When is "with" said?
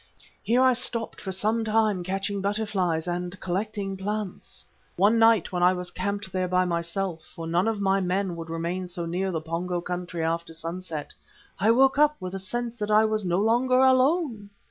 12.19-12.33